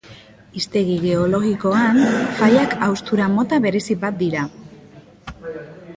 Hiztegi 0.59 0.95
geologikoan, 1.03 1.99
failak 2.39 2.75
haustura 2.87 3.29
mota 3.37 3.63
berezi 3.67 4.01
bat 4.07 4.19
dira. 4.23 4.47